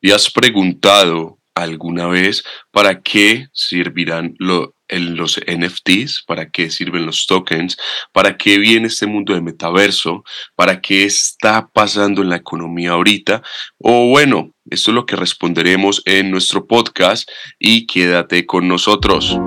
[0.00, 6.22] ¿Y has preguntado alguna vez para qué servirán los NFTs?
[6.26, 7.76] ¿Para qué sirven los tokens?
[8.12, 10.22] ¿Para qué viene este mundo de metaverso?
[10.54, 13.42] ¿Para qué está pasando en la economía ahorita?
[13.78, 19.38] O bueno, esto es lo que responderemos en nuestro podcast y quédate con nosotros.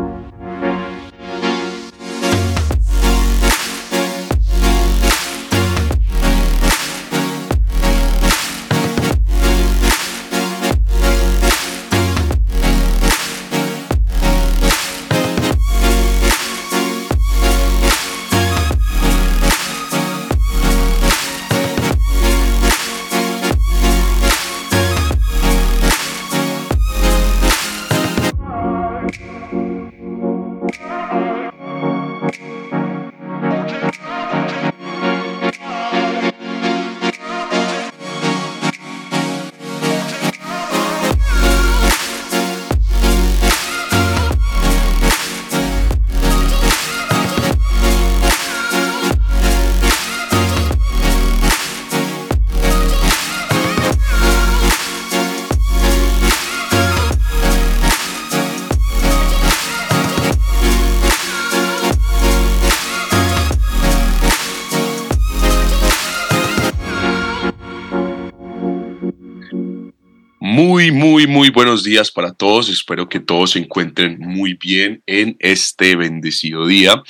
[70.91, 72.67] Muy, muy, buenos días para todos.
[72.69, 77.03] Espero que todos se encuentren muy bien en este bendecido día.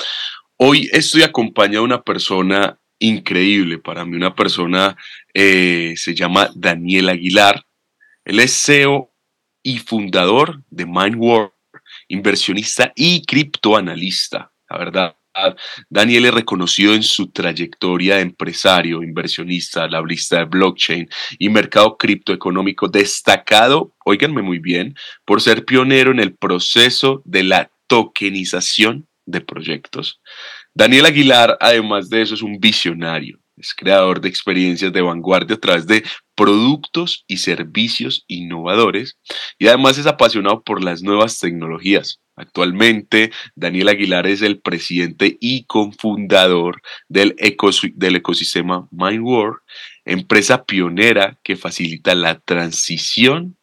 [0.58, 4.98] Hoy estoy acompañado de una persona increíble para mí, una persona,
[5.34, 7.64] eh, se llama Daniel Aguilar.
[8.26, 9.14] Él es CEO
[9.64, 11.52] y fundador de MindWorld,
[12.10, 14.52] inversionista y criptoanalista.
[14.70, 15.16] La verdad,
[15.90, 22.88] Daniel es reconocido en su trayectoria de empresario, inversionista, hablista de blockchain y mercado criptoeconómico
[22.88, 30.22] destacado, oíganme muy bien, por ser pionero en el proceso de la tokenización de proyectos.
[30.74, 35.60] Daniel Aguilar, además de eso, es un visionario, es creador de experiencias de vanguardia a
[35.60, 36.04] través de
[36.40, 39.18] productos y servicios innovadores
[39.58, 42.22] y además es apasionado por las nuevas tecnologías.
[42.38, 49.58] Actualmente, Daniel Aguilar es el presidente y cofundador del, ecosistema MindWorld,
[50.06, 53.58] empresa pionera que facilita la transición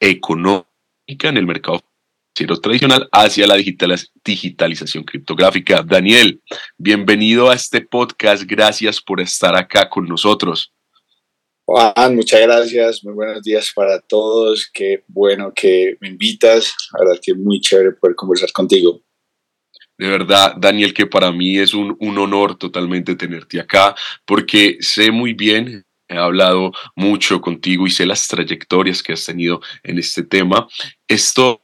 [0.00, 1.80] económica en el mercado
[2.34, 5.84] financiero tradicional hacia la digitalización criptográfica.
[5.84, 6.42] Daniel,
[6.76, 8.42] bienvenido a este podcast.
[8.42, 10.72] Gracias por estar acá con nosotros.
[11.72, 17.20] Juan, muchas gracias, muy buenos días para todos, qué bueno que me invitas, la verdad
[17.22, 19.00] que muy chévere poder conversar contigo.
[19.96, 23.94] De verdad, Daniel, que para mí es un, un honor totalmente tenerte acá,
[24.26, 29.60] porque sé muy bien, he hablado mucho contigo y sé las trayectorias que has tenido
[29.84, 30.66] en este tema.
[31.06, 31.62] Esto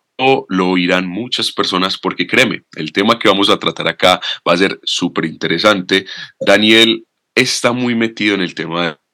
[0.49, 4.57] lo oirán muchas personas porque créeme, el tema que vamos a tratar acá va a
[4.57, 6.07] ser súper interesante.
[6.39, 9.06] Daniel está muy metido en el tema de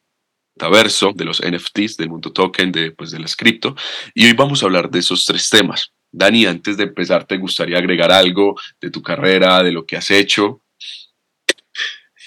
[0.55, 3.75] de los NFTs, del mundo token, de, pues, de las cripto.
[4.15, 5.93] Y hoy vamos a hablar de esos tres temas.
[6.11, 10.11] Dani, antes de empezar, ¿te gustaría agregar algo de tu carrera, de lo que has
[10.11, 10.63] hecho?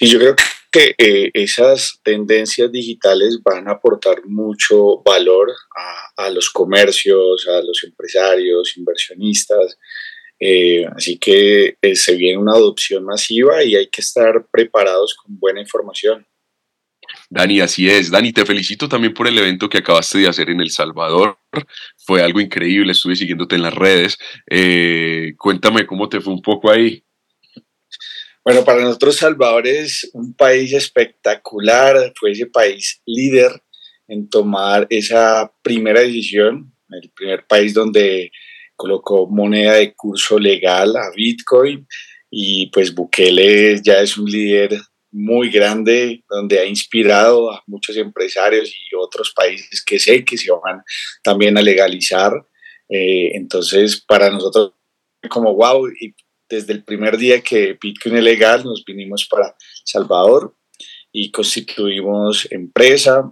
[0.00, 0.34] Y yo creo
[0.72, 5.50] que eh, esas tendencias digitales van a aportar mucho valor
[6.16, 9.78] a, los comercios, a los empresarios, inversionistas.
[10.38, 15.38] Eh, así que eh, se viene una adopción masiva y hay que estar preparados con
[15.38, 16.26] buena información.
[17.28, 18.10] Dani, así es.
[18.10, 21.38] Dani, te felicito también por el evento que acabaste de hacer en El Salvador.
[21.96, 24.18] Fue algo increíble, estuve siguiéndote en las redes.
[24.48, 27.02] Eh, cuéntame cómo te fue un poco ahí.
[28.44, 33.60] Bueno, para nosotros Salvador es un país espectacular, fue ese país líder
[34.06, 38.30] en tomar esa primera decisión, el primer país donde
[38.76, 41.88] colocó moneda de curso legal a Bitcoin
[42.30, 44.78] y pues Bukele ya es un líder
[45.16, 50.50] muy grande donde ha inspirado a muchos empresarios y otros países que sé que se
[50.50, 50.82] van
[51.22, 52.32] también a legalizar.
[52.90, 54.72] Eh, entonces, para nosotros,
[55.30, 56.14] como wow, y
[56.50, 60.54] desde el primer día que Bitcoin es legal, nos vinimos para Salvador
[61.10, 63.30] y constituimos empresa,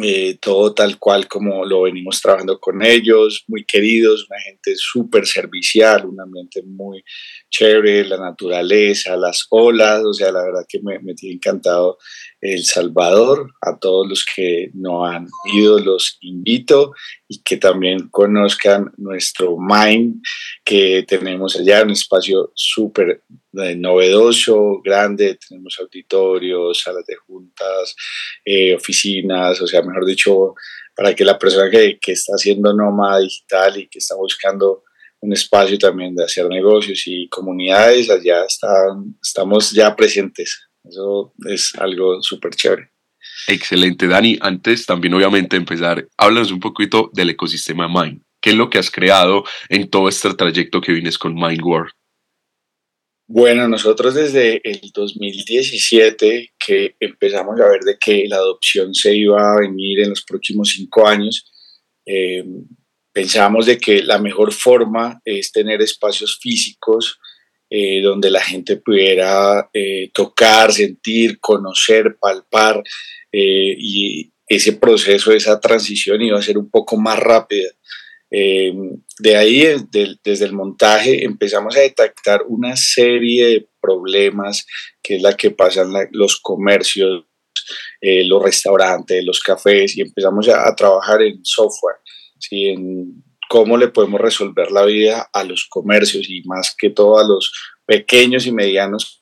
[0.00, 5.26] eh, todo tal cual como lo venimos trabajando con ellos, muy queridos, una gente súper
[5.26, 7.02] servicial, un ambiente muy
[7.48, 11.98] chévere, la naturaleza, las olas, o sea, la verdad que me, me tiene encantado
[12.40, 13.52] El Salvador.
[13.62, 16.92] A todos los que no han ido, los invito
[17.26, 20.22] y que también conozcan nuestro Mind
[20.64, 27.94] que tenemos allá, un espacio súper novedoso, grande, tenemos auditorios, salas de juntas,
[28.44, 30.54] eh, oficinas, o sea, mejor dicho,
[30.94, 34.84] para que la persona que, que está haciendo nómada digital y que está buscando
[35.20, 40.68] un espacio también de hacer negocios y comunidades, allá están, estamos ya presentes.
[40.82, 42.90] Eso es algo súper chévere.
[43.46, 44.38] Excelente, Dani.
[44.40, 48.22] Antes también obviamente empezar, háblanos un poquito del ecosistema Mind.
[48.40, 51.92] ¿Qué es lo que has creado en todo este trayecto que vienes con Mind World?
[53.32, 59.40] Bueno, nosotros desde el 2017 que empezamos a ver de que la adopción se iba
[59.40, 61.48] a venir en los próximos cinco años,
[62.04, 62.42] eh,
[63.12, 67.20] pensamos de que la mejor forma es tener espacios físicos
[67.70, 72.82] eh, donde la gente pudiera eh, tocar, sentir, conocer, palpar
[73.30, 77.70] y ese proceso, esa transición iba a ser un poco más rápida
[78.30, 78.72] eh,
[79.18, 79.64] de ahí,
[80.22, 84.66] desde el montaje, empezamos a detectar una serie de problemas
[85.02, 87.24] que es la que pasan los comercios,
[88.00, 91.96] eh, los restaurantes, los cafés, y empezamos a, trabajar en software,
[92.38, 92.68] ¿sí?
[92.68, 97.26] en cómo le podemos resolver la vida a los comercios y más que todo a
[97.26, 97.52] los
[97.84, 99.19] pequeños y medianos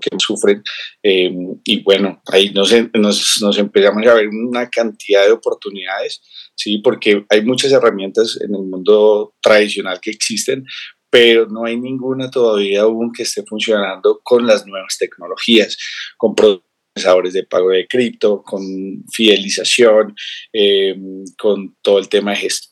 [0.00, 0.62] que sufren.
[1.02, 1.32] Eh,
[1.64, 6.22] y bueno, ahí nos, nos, nos, empezamos a ver una cantidad de oportunidades,
[6.54, 6.78] ¿sí?
[6.78, 10.64] porque hay muchas herramientas en el mundo tradicional que existen,
[11.10, 15.76] pero no hay ninguna todavía aún que esté funcionando con las nuevas tecnologías,
[16.16, 18.62] con procesadores de pago de cripto, con
[19.12, 20.14] fidelización,
[20.52, 20.94] eh,
[21.38, 22.71] con todo el tema de gestión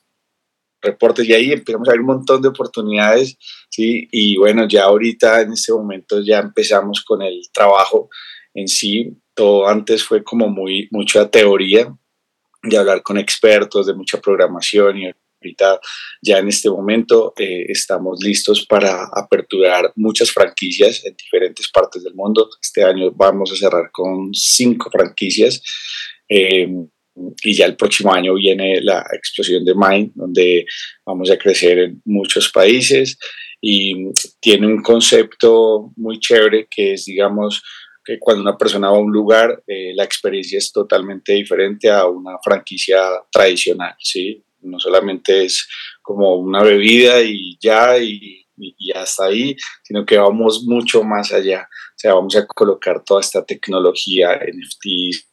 [0.83, 3.37] reportes y ahí empezamos a ver un montón de oportunidades,
[3.69, 4.09] ¿sí?
[4.11, 8.09] Y bueno, ya ahorita en este momento ya empezamos con el trabajo
[8.55, 9.17] en sí.
[9.35, 11.95] Todo antes fue como muy mucha teoría,
[12.63, 15.11] de hablar con expertos, de mucha programación y
[15.43, 15.81] ahorita
[16.23, 22.15] ya en este momento eh, estamos listos para aperturar muchas franquicias en diferentes partes del
[22.15, 22.49] mundo.
[22.61, 25.63] Este año vamos a cerrar con cinco franquicias.
[26.29, 26.69] Eh,
[27.43, 30.65] y ya el próximo año viene la explosión de Mind, donde
[31.05, 33.19] vamos a crecer en muchos países
[33.61, 34.11] y
[34.41, 37.63] tiene un concepto muy chévere que es, digamos,
[38.05, 42.07] que cuando una persona va a un lugar, eh, la experiencia es totalmente diferente a
[42.07, 44.43] una franquicia tradicional, ¿sí?
[44.63, 45.69] No solamente es
[46.01, 51.69] como una bebida y ya, y, y hasta ahí, sino que vamos mucho más allá.
[51.71, 55.30] O sea, vamos a colocar toda esta tecnología, NFTs,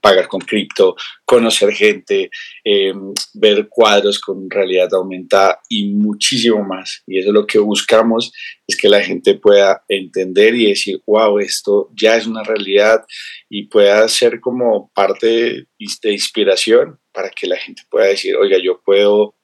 [0.00, 2.30] pagar con cripto, conocer gente,
[2.64, 7.02] em, ver cuadros con realidad aumentada y muchísimo más.
[7.06, 8.32] Y eso es lo que buscamos,
[8.66, 13.02] es que la gente pueda entender y decir, wow, esto ya es una realidad
[13.48, 15.66] y pueda ser como parte
[16.02, 19.36] de inspiración para que la gente pueda decir, oiga, yo puedo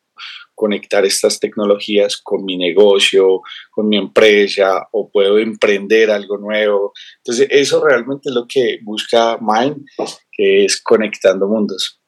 [0.59, 6.93] conectar estas tecnologías con mi negocio, con mi empresa o puedo emprender algo nuevo.
[7.19, 9.87] Entonces, eso realmente es lo que busca Mind,
[10.33, 12.01] que es conectando mundos.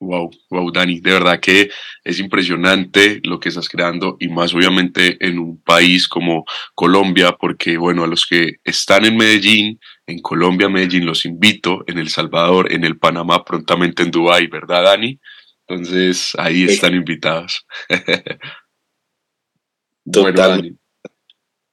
[0.00, 1.70] Wow, wow, Dani, de verdad que
[2.04, 6.44] es impresionante lo que estás creando y más obviamente en un país como
[6.74, 11.98] Colombia, porque bueno, a los que están en Medellín, en Colombia, Medellín, los invito, en
[11.98, 15.18] El Salvador, en el Panamá, prontamente en Dubái, ¿verdad, Dani?
[15.66, 17.66] Entonces, ahí están invitados.
[20.12, 20.76] Total.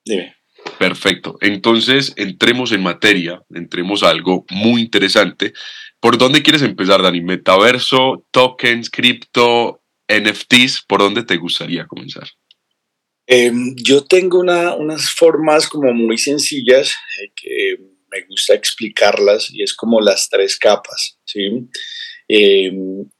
[0.05, 0.35] Dime.
[0.77, 1.37] Perfecto.
[1.41, 5.53] Entonces, entremos en materia, entremos a algo muy interesante.
[5.99, 7.21] ¿Por dónde quieres empezar, Dani?
[7.21, 10.83] ¿Metaverso, tokens, cripto, NFTs?
[10.87, 12.29] ¿Por dónde te gustaría comenzar?
[13.27, 17.75] Em, yo tengo unas formas como muy sencillas eh, que
[18.11, 21.69] me gusta explicarlas y es como las tres capas, ¿sí?
[22.33, 22.71] Eh,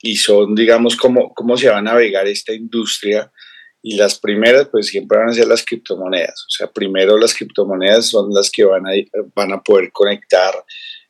[0.01, 3.29] y son, digamos, cómo, cómo se va a navegar esta industria.
[3.83, 6.45] Y las primeras, pues siempre van a ser las criptomonedas.
[6.47, 8.91] O sea, primero las criptomonedas son las que van a,
[9.35, 10.53] van a poder conectar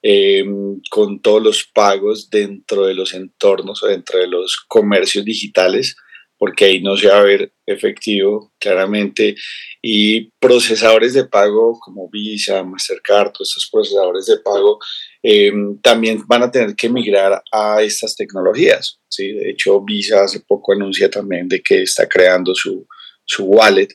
[0.02, 0.44] eh,
[0.90, 5.96] con todos los pagos dentro de los entornos o dentro de los comercios digitales
[6.42, 9.36] porque ahí no se va a ver efectivo claramente.
[9.80, 14.80] Y procesadores de pago como Visa, Mastercard, todos estos procesadores de pago
[15.22, 19.00] em, también van a tener que migrar a estas tecnologías.
[19.08, 19.34] ¿sí?
[19.34, 22.88] De hecho, Visa hace poco anuncia también de que está creando su,
[23.24, 23.90] su wallet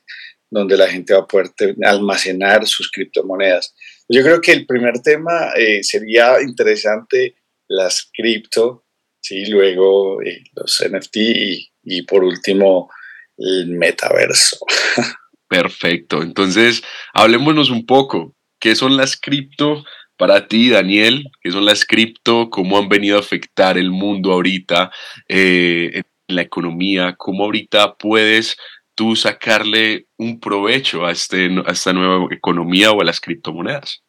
[0.49, 1.51] donde la gente va a poder
[1.83, 3.75] almacenar sus criptomonedas.
[4.09, 7.35] Yo creo que el primer tema eh, sería interesante
[7.67, 8.85] las cripto,
[9.21, 9.47] ¿sí?
[9.47, 12.91] luego eh, los NFT y y por último
[13.39, 14.59] el metaverso.
[15.49, 16.23] Perfecto.
[16.23, 16.83] Entonces,
[17.15, 18.35] hablemosnos un poco.
[18.59, 19.85] ¿Qué son las cripto
[20.17, 21.31] para ti, Daniel?
[21.41, 22.51] ¿Qué son las cripto?
[22.51, 24.91] ¿Cómo han venido a afectar el mundo ahorita
[25.29, 27.15] eh, en la economía?
[27.17, 28.57] ¿Cómo ahorita puedes
[28.97, 34.03] tú sacarle un provecho a, este, a esta nueva economía o a las criptomonedas?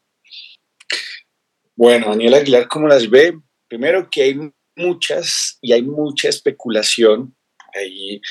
[1.75, 3.38] Bueno, Daniel Aguilar, ¿cómo las ve?
[3.67, 4.39] Primero que hay
[4.75, 7.37] muchas y hay mucha especulación.
[7.77, 8.22] Ahí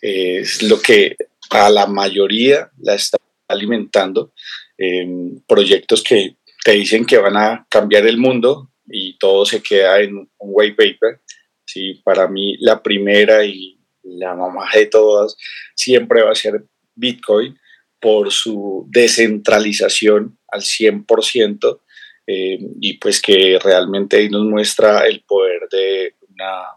[0.00, 1.16] eh, es lo que
[1.50, 3.18] a la mayoría la está
[3.48, 4.32] alimentando.
[4.78, 10.00] Em, proyectos que te dicen que van a cambiar el mundo y todo se queda
[10.00, 11.20] en un white paper.
[11.64, 15.36] Sí, para mí la primera y la mamá de todas
[15.74, 17.56] siempre va a ser Bitcoin
[18.00, 21.80] por su descentralización al 100%
[22.26, 26.14] eh, y pues que realmente ahí nos muestra el poder de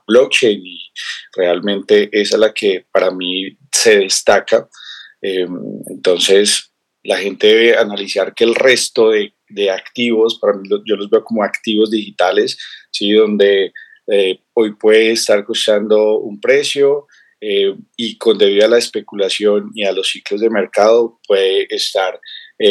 [0.07, 0.79] blockchain y
[1.35, 4.67] realmente es la que para mí se destaca.
[5.21, 5.47] Eh,
[5.87, 6.71] entonces,
[7.03, 9.31] la gente debe analizar que el resto de,
[9.71, 12.57] activos, para mí yo los veo como activos digitales,
[12.91, 13.11] ¿sí?
[13.11, 13.71] donde
[14.11, 17.07] eh, hoy puede estar costando un precio
[17.95, 22.19] y con debido a la especulación y a los ciclos de mercado puede estar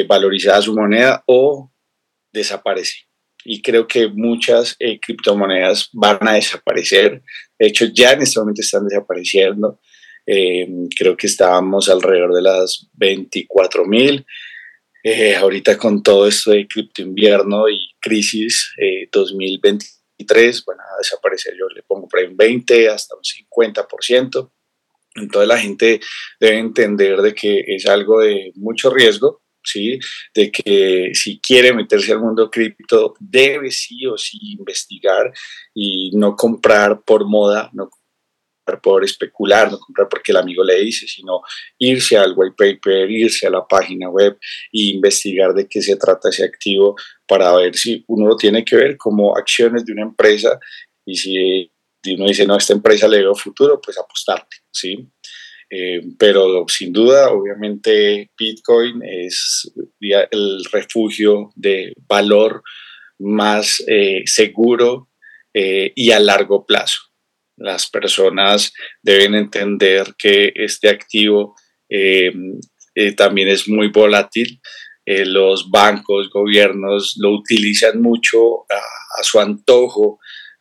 [0.09, 1.71] valorizada su moneda o
[2.33, 3.07] desaparece.
[3.45, 7.23] Y creo que muchas eh, criptomonedas van a desaparecer.
[7.59, 9.81] De hecho, ya en este momento están desapareciendo.
[10.27, 14.25] Eh, creo que estábamos alrededor de las 24 mil.
[15.03, 18.73] Eh, ahorita con todo esto de cripto invierno y crisis
[19.13, 21.55] 2023, van a desaparecer.
[21.59, 24.51] Yo le pongo por ahí un 20 hasta un 50%.
[25.17, 26.01] Entonces la gente
[26.41, 29.99] debe entender de que es algo de mucho riesgo, ¿sí?
[30.35, 35.33] De que si quiere meterse al mundo cripto, debe sí o sí investigar
[35.75, 40.81] y no comprar por moda, no comprar por especular, no comprar porque el amigo le
[40.81, 41.41] dice, sino
[41.79, 44.39] irse al white paper, irse a la página web
[44.73, 48.77] e investigar de qué se trata ese activo para ver si uno lo tiene que
[48.77, 50.59] ver como acciones de una empresa
[51.07, 51.71] y si
[52.13, 55.09] uno dice, no, esta empresa le veo futuro, pues apostarte, ¿sí?
[55.77, 62.63] Eh, pero sin duda, obviamente, Bitcoin es el refugio de valor
[63.19, 65.09] más eh, seguro
[65.53, 67.01] eh, y a largo plazo.
[67.57, 71.57] Las personas deben entender que este activo
[73.17, 74.61] también es muy volátil.
[75.07, 80.19] los bancos, gobiernos lo utilizan mucho a su antojo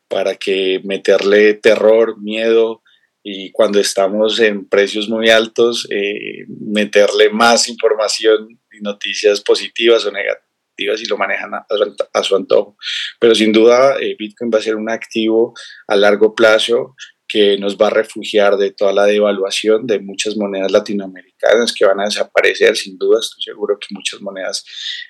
[0.08, 2.83] para que meterle terror, miedo,
[3.24, 10.12] y cuando estamos en precios muy altos, eh, meterle más información y noticias positivas o
[10.12, 12.76] negativas y lo manejan a, su antojo.
[13.20, 15.54] Pero sin duda, eh, Bitcoin va a ser un activo
[15.88, 20.72] a largo plazo que nos va a refugiar de toda la devaluación de muchas monedas
[20.72, 24.66] latinoamericanas que van a desaparecer, sin duda, estoy seguro que muchas monedas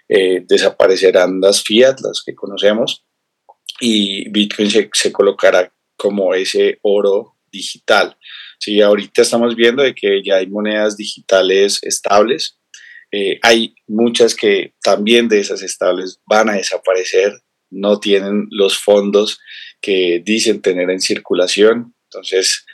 [0.07, 3.05] eh, desaparecerán las fiat, las que conocemos,
[3.79, 8.17] y Bitcoin se, se colocará como ese oro digital.
[8.59, 12.59] Sí, ahorita estamos viendo de que ya hay monedas digitales estables.
[13.11, 17.31] Eh, hay muchas que también de esas estables van a desaparecer,
[17.69, 19.39] no tienen los fondos
[19.79, 21.93] que dicen tener en circulación.
[22.09, 22.65] Entonces,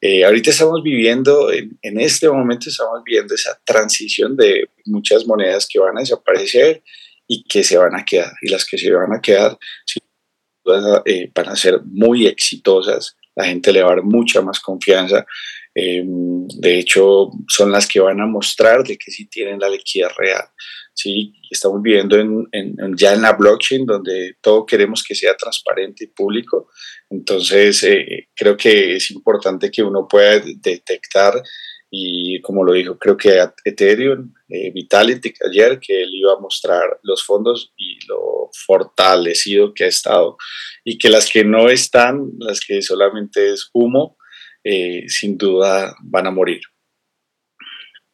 [0.00, 5.78] eh, ahorita estamos viviendo, en, este momento estamos viendo esa transición de muchas monedas que
[5.78, 6.82] van a desaparecer
[7.26, 8.32] y que se van a quedar.
[8.42, 9.56] Y las que se van a quedar
[11.04, 15.24] eh, van a ser muy exitosas la gente le va a dar mucha más confianza.
[15.74, 20.14] Em, de hecho, son las que van a mostrar de que sí tienen la liquidez
[20.16, 20.44] real.
[20.94, 22.48] Sí, estamos viviendo en,
[22.96, 26.70] ya en la blockchain donde todo queremos que sea transparente y público.
[27.10, 31.34] Entonces, eh, creo que es importante que uno pueda detectar
[31.98, 36.98] y como lo dijo, creo que Ethereum, eh, Vitality ayer, que él iba a mostrar
[37.02, 40.36] los fondos y lo fortalecido que ha estado
[40.84, 44.18] y que las que no están, las que solamente es humo,
[44.62, 46.60] eh, sin duda van a morir.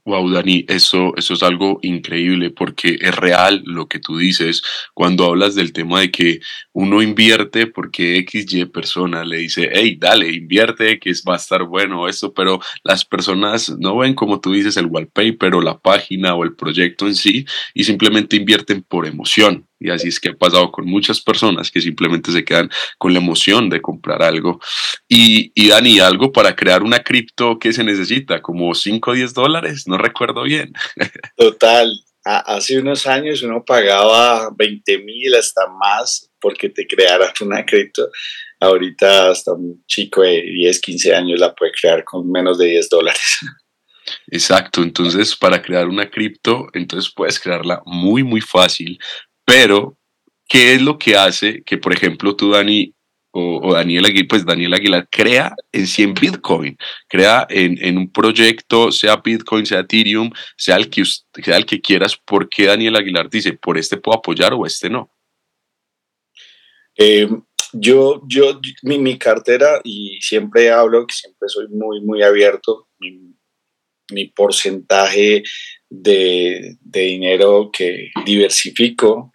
[0.04, 4.61] Wow, Dani, eso, eso es algo increíble porque es real lo que tú dices
[4.94, 6.40] cuando hablas del tema de que
[6.73, 12.09] uno invierte porque XY persona le dice, hey, dale, invierte, que va a estar bueno
[12.09, 16.42] eso, pero las personas no ven como tú dices el wallpaper o la página o
[16.42, 19.68] el proyecto en sí y simplemente invierten por emoción.
[19.82, 23.18] Y así es que ha pasado con muchas personas que simplemente se quedan con la
[23.18, 24.60] emoción de comprar algo.
[25.08, 29.34] Y, y Dani, algo para crear una cripto que se necesita, como 5 o 10
[29.34, 30.72] dólares, no recuerdo bien.
[31.36, 31.92] Total,
[32.24, 38.08] hace unos años uno pagaba 20 mil hasta más porque te crearas una cripto.
[38.60, 42.88] Ahorita hasta un chico de 10, 15 años la puede crear con menos de 10
[42.88, 43.38] dólares.
[44.28, 48.98] Exacto, entonces para crear una cripto, entonces puedes crearla muy, muy fácil,
[49.44, 49.99] pero,
[50.49, 52.94] ¿qué es lo que hace que, por ejemplo, tú, Dani,
[53.32, 56.76] o, Daniel Aguilar, pues Daniel Aguilar crea en 100 Bitcoin,
[57.08, 62.16] crea en, un proyecto, sea Bitcoin, sea Ethereum, sea el que, sea el que quieras,
[62.16, 65.11] ¿por qué Daniel Aguilar dice, por este puedo apoyar o este no?
[66.96, 67.28] Eh,
[67.72, 72.88] Yo, yo, mi, mi, cartera, y siempre hablo que siempre soy muy, muy abierto,
[74.11, 75.42] mi porcentaje
[75.94, 79.30] de, de, dinero que diversifico,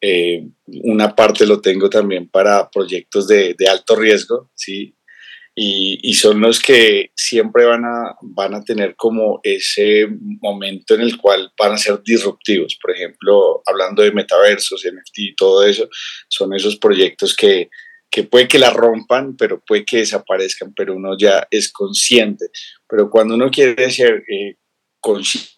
[0.00, 4.94] eh, una parte lo tengo también para proyectos de, de alto riesgo, ¿sí?
[5.54, 10.08] Y, y, son los que siempre van a, van a tener como ese
[10.40, 12.78] momento en el cual van a ser disruptivos.
[12.80, 15.88] Por ejemplo, hablando de metaversos, NFT y todo eso,
[16.28, 17.68] son esos proyectos que,
[18.10, 22.46] que puede que la rompan, pero puede que desaparezcan, pero uno ya es consciente.
[22.88, 24.56] Pero cuando uno quiere ser eh,
[25.00, 25.51] consciente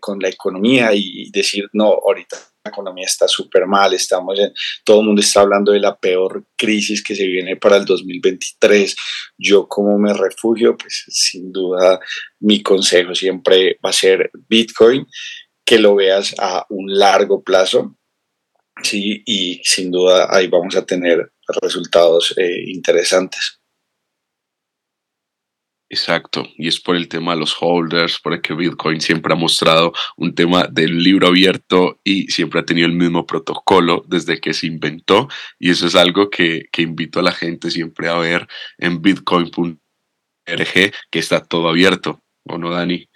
[0.00, 4.52] con la economía y decir, no, ahorita la economía está súper mal, estamos en,
[4.84, 8.96] todo el mundo está hablando de la peor crisis que se viene para el 2023.
[9.38, 11.98] Yo como me refugio, pues sin duda
[12.40, 15.06] mi consejo siempre va a ser Bitcoin,
[15.64, 17.96] que lo veas a un largo plazo,
[18.82, 23.57] sí, y sin duda ahí vamos a tener resultados eh, interesantes.
[25.90, 29.36] Exacto, y es por el tema de los holders, por el que Bitcoin siempre ha
[29.36, 34.52] mostrado un tema del libro abierto y siempre ha tenido el mismo protocolo desde que
[34.52, 35.28] se inventó,
[35.58, 39.78] y eso es algo que, que invito a la gente siempre a ver en bitcoin.org,
[41.10, 43.08] que está todo abierto, ¿o no, Dani?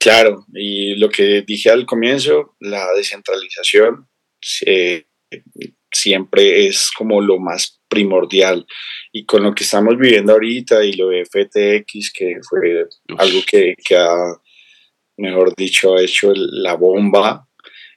[0.00, 4.08] Claro, y lo que dije al comienzo, la descentralización
[4.66, 5.06] eh,
[5.92, 8.66] siempre es como lo más primordial
[9.12, 13.74] y con lo que estamos viviendo ahorita y lo de FTX, que fue algo que,
[13.84, 14.16] que, ha,
[15.16, 17.48] mejor dicho, ha hecho la bomba,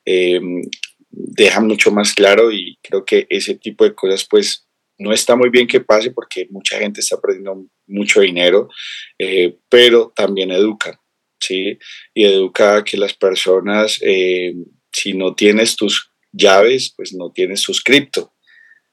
[0.06, 0.62] em,
[1.10, 4.68] deja mucho más claro y creo que ese tipo de cosas pues
[4.98, 8.70] no está muy bien que pase porque mucha gente está perdiendo mucho dinero,
[9.18, 11.02] eh, pero también educa,
[11.40, 11.78] ¿sí?
[12.14, 17.62] Y educa a que las personas, em, si no tienes tus llaves, pues no tienes
[17.62, 18.31] sus cripto.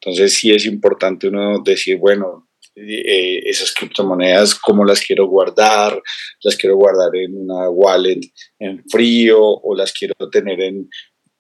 [0.09, 6.01] Entonces sí es importante uno decir, bueno, eh, esas criptomonedas, cómo las quiero guardar,
[6.43, 8.21] las quiero guardar en una wallet
[8.59, 10.89] en frío o las quiero tener en,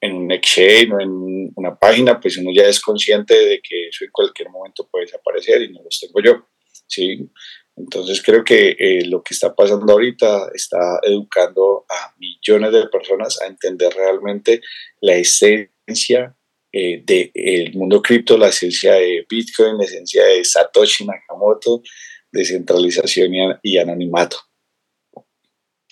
[0.01, 4.05] en un exchange o en una página, pues uno ya es consciente de que eso
[4.05, 6.47] en cualquier momento puede desaparecer y no los tengo yo.
[6.87, 7.31] ¿sí?
[7.77, 13.41] Entonces creo que eh, lo que está pasando ahorita está educando a millones de personas
[13.41, 14.61] a entender realmente
[15.01, 16.35] la esencia
[16.71, 21.83] eh, del mundo cripto, la esencia de Bitcoin, la esencia de Satoshi Nakamoto,
[22.31, 24.37] descentralización y, anonimato.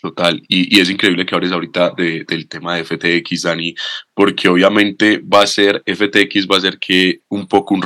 [0.00, 3.74] Total, y, es increíble que hables ahorita del tema de FTX, Dani,
[4.14, 7.82] porque obviamente va a ser, FTX va a ser que un poco un,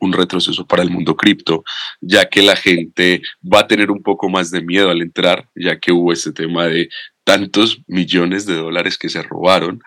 [0.00, 1.62] un retroceso para el mundo cripto,
[2.00, 5.78] ya que la gente va a tener un poco más de miedo al entrar, ya
[5.78, 6.88] que hubo este tema de
[7.22, 9.80] tantos millones de dólares que se robaron,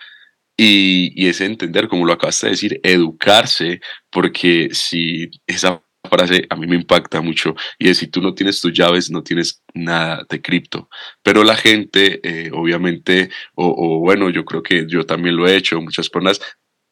[0.57, 6.55] y, y es entender, como lo acabaste de decir, educarse, porque si esa frase a
[6.55, 10.25] mí me impacta mucho y es si tú no tienes tus llaves no tienes nada
[10.29, 10.89] de cripto.
[11.23, 15.55] Pero la gente eh, obviamente o, o, bueno yo creo que yo también lo he
[15.55, 16.39] hecho muchas personas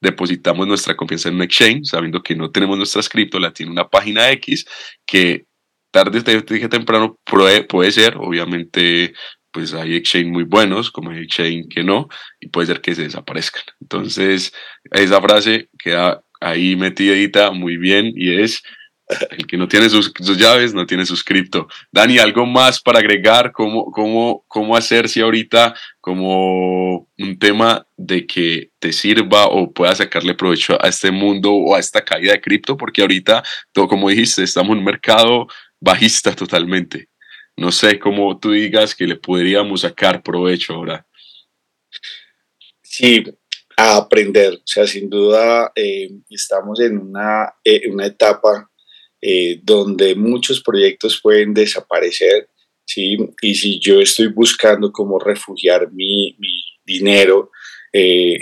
[0.01, 3.87] depositamos nuestra confianza en un exchange sabiendo que no tenemos nuestras cripto la tiene una
[3.89, 4.65] página X
[5.05, 5.45] que
[5.91, 9.13] tarde o temprano puede ser obviamente
[9.55, 12.09] pues hay exchange muy buenos, como hay exchange que no,
[12.41, 13.63] y puede ser que se desaparezcan.
[13.79, 14.53] Entonces,
[14.91, 18.61] esa frase queda ahí metidita muy bien y es,
[19.31, 21.69] el que no tiene sus, llaves no tiene suscripto.
[21.89, 23.53] Dani, ¿algo más para agregar?
[23.53, 29.95] ¿Cómo, cómo, cómo hacer si ahorita como un tema de que te sirva o pueda
[29.95, 32.75] sacarle provecho a este mundo o a esta caída de cripto?
[32.75, 33.41] Porque ahorita,
[33.71, 35.47] todo, como dijiste, estamos en un mercado
[35.79, 37.07] bajista totalmente
[37.57, 41.05] no sé cómo tú digas que le podríamos sacar provecho ahora.
[42.81, 43.23] Sí,
[43.77, 44.53] a aprender.
[44.53, 48.69] O sea, sin duda eh, estamos en una, eh, una etapa
[49.21, 52.49] eh, donde muchos proyectos pueden desaparecer,
[52.85, 53.17] ¿sí?
[53.41, 57.51] Y si yo estoy buscando cómo refugiar mi, mi dinero,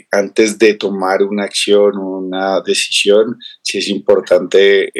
[0.10, 4.92] antes de tomar una acción o una decisión, sí es importante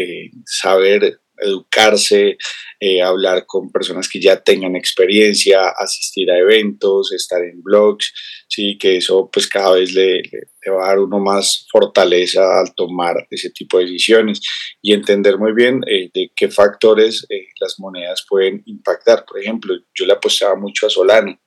[0.46, 2.38] saber educarse,
[2.86, 8.12] eh, hablar con personas que ya tengan experiencia, asistir a eventos, estar en blogs,
[8.50, 10.22] sí, que eso pues cada vez le,
[10.70, 14.42] va a dar uno más fortaleza al tomar ese tipo de decisiones
[14.82, 19.24] y entender muy bien eh, de qué factores eh, las monedas pueden impactar.
[19.24, 21.40] Por ejemplo, yo le apostaba mucho a Solana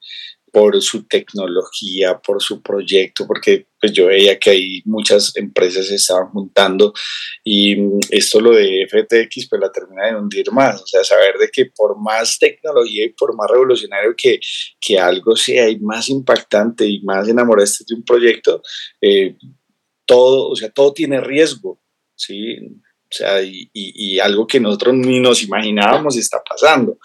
[0.57, 5.97] por su tecnología, por su proyecto, porque pues yo veía que ahí muchas empresas se
[5.97, 6.95] estaban juntando
[7.45, 11.37] y mm, esto lo de FTX pues la termina de hundir más, o sea, saber
[11.37, 14.41] de que por más tecnología y por más revolucionario que,
[14.81, 18.63] que algo sea y más impactante y más enamorante de un proyecto,
[19.03, 19.37] eh,
[20.07, 21.83] todo, o sea, todo tiene riesgo,
[22.15, 22.57] ¿sí?
[23.09, 26.99] O sea, y, y, algo que nosotros ni nos imaginábamos está pasando.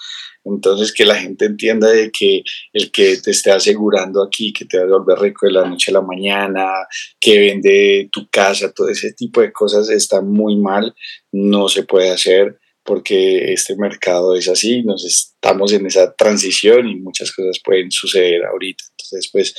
[0.44, 2.42] Entonces, que la gente entienda de que
[2.74, 5.92] el que te esté asegurando aquí que te va a volver rico de la noche
[5.92, 6.72] a la mañana,
[7.20, 10.96] que vende tu casa, todo ese tipo de cosas está muy mal,
[11.32, 16.96] no se puede hacer porque este mercado es así, nos estamos en esa transición y
[16.96, 18.84] muchas cosas pueden suceder ahorita.
[18.98, 19.54] Entonces, pues,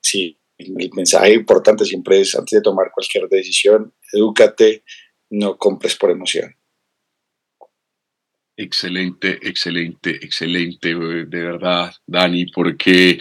[0.00, 4.84] sí, el mensaje importante siempre es, antes de tomar cualquier decisión, edúcate,
[5.32, 6.54] no compres por emoción.
[8.56, 13.18] Excelente, excelente, excelente, de verdad, Dani, porque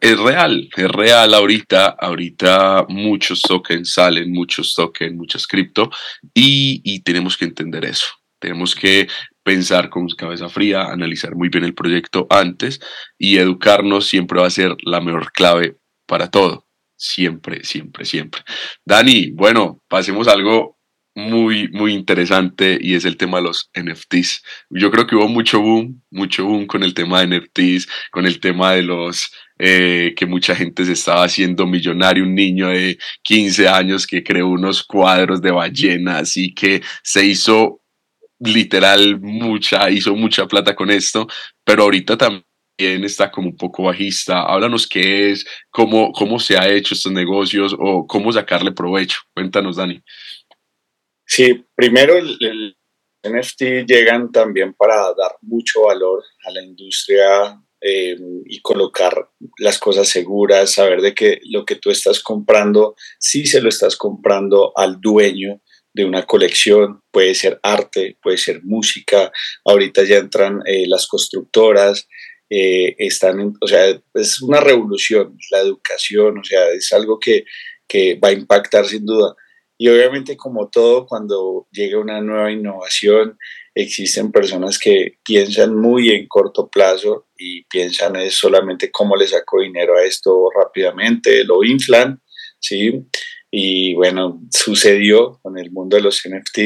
[0.00, 5.90] es real, es real ahorita, ahorita muchos tokens salen, muchos tokens, muchas cripto,
[6.34, 8.08] y, y tenemos que entender eso.
[8.40, 9.06] Tenemos que
[9.44, 12.80] pensar con cabeza fría, analizar muy bien el proyecto antes
[13.16, 15.76] y educarnos siempre va a ser la mejor clave
[16.06, 16.66] para todo.
[16.96, 18.42] Siempre, siempre, siempre.
[18.84, 20.79] Dani, bueno, pasemos algo
[21.14, 24.42] muy, muy interesante y es el tema de los NFTs.
[24.70, 28.40] Yo creo que hubo mucho boom, mucho boom con el tema de NFTs, con el
[28.40, 33.68] tema de los eh, que mucha gente se estaba haciendo millonario, un niño de 15
[33.68, 37.80] años que creó unos cuadros de ballenas y que se hizo
[38.38, 41.26] literal mucha, hizo mucha plata con esto,
[41.64, 42.44] pero ahorita también
[43.04, 44.42] está como un poco bajista.
[44.42, 49.18] Háblanos qué es, cómo, cómo se ha hecho estos negocios o cómo sacarle provecho.
[49.34, 50.02] Cuéntanos, Dani.
[51.30, 52.76] Sí, primero el,
[53.22, 58.16] NFT llegan también para dar mucho valor a la industria eh,
[58.46, 63.60] y colocar las cosas seguras, saber de que lo que tú estás comprando, sí se
[63.60, 65.60] lo estás comprando al dueño
[65.92, 69.30] de una colección, puede ser arte, puede ser música,
[69.64, 72.08] ahorita ya entran eh, las constructoras,
[72.48, 77.44] eh, están, o sea, es una revolución, la educación, o sea, es algo que,
[77.86, 79.36] que va a impactar sin duda.
[79.80, 83.38] Y obviamente como todo, cuando llega una nueva innovación,
[83.74, 89.62] existen personas que piensan muy en corto plazo y piensan es solamente cómo le saco
[89.62, 92.20] dinero a esto rápidamente, lo inflan,
[92.58, 93.06] ¿sí?
[93.50, 96.58] Y bueno, sucedió con el mundo de los NFT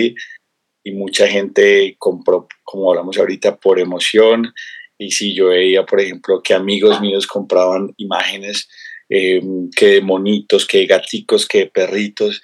[0.82, 4.52] y mucha gente compró, como hablamos ahorita, por emoción.
[4.98, 8.68] Y si yo veía, por ejemplo, que amigos míos compraban imágenes
[9.08, 9.40] eh,
[9.76, 12.42] que de monitos, que de gaticos, que de perritos.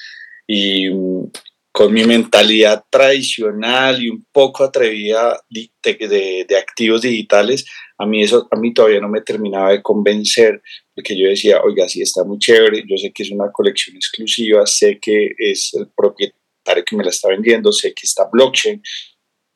[0.52, 1.30] Y mm,
[1.70, 7.64] con mi mentalidad tradicional y un poco atrevida de, de, activos digitales,
[7.98, 10.60] a mí eso a mí todavía no me terminaba de convencer,
[10.92, 14.66] porque yo decía, oiga, sí está muy chévere, yo sé que es una colección exclusiva,
[14.66, 18.82] sé que es el propietario que me la está vendiendo, sé que está blockchain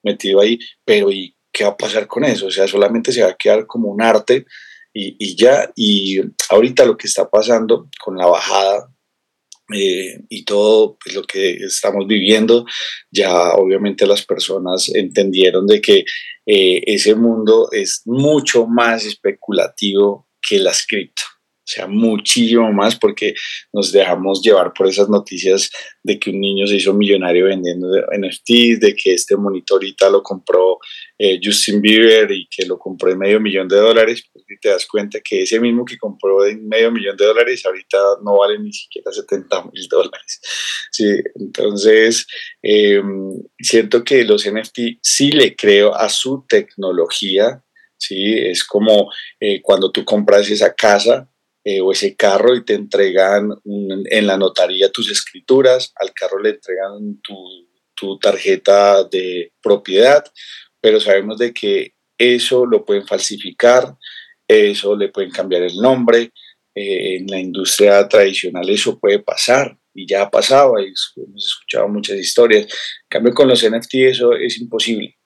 [0.04, 2.46] metido ahí, pero ¿y qué va a pasar con eso?
[2.46, 4.44] O sea, solamente se va a quedar como un arte
[4.92, 8.93] y, y ya, y ahorita lo que está pasando con la bajada
[9.72, 12.66] eh, y todo pues, lo que estamos viviendo,
[13.10, 16.04] ya obviamente las personas entendieron de que
[16.46, 21.22] eh, ese mundo es mucho más especulativo que las cripto
[21.64, 23.34] o sea, muchísimo más porque
[23.72, 25.70] nos dejamos llevar por esas noticias
[26.02, 30.22] de que un niño se hizo millonario vendiendo NFTs, de que este monitor ahorita lo
[30.22, 30.78] compró
[31.18, 34.86] eh, Justin Bieber y que lo compró en medio millón de dólares, pues te das
[34.86, 38.72] cuenta que ese mismo que compró en medio millón de dólares ahorita no vale ni
[38.72, 40.40] siquiera 70 mil dólares.
[40.90, 42.26] Sí, entonces,
[42.62, 47.62] em, siento que los NFT sí le creo a su tecnología,
[47.96, 48.34] ¿sí?
[48.34, 51.28] Es como eh, cuando tú compras esa casa,
[51.64, 56.50] eh, o ese carro y te entregan en la notaría tus escrituras, al carro le
[56.50, 60.22] entregan tu, tarjeta de propiedad,
[60.78, 63.96] pero sabemos de que eso lo pueden falsificar,
[64.46, 66.32] eso le pueden cambiar el nombre,
[66.74, 72.18] eh, en la industria tradicional eso puede pasar y ya ha pasado, hemos escuchado muchas
[72.18, 72.64] historias.
[72.64, 75.16] En cambio, con los NFT eso es imposible